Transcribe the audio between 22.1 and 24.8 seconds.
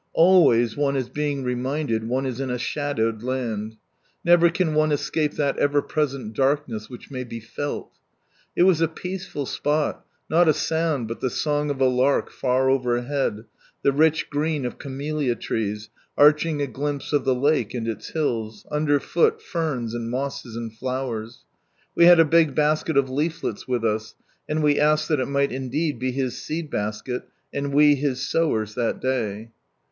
a big basket of leaflets with us, and we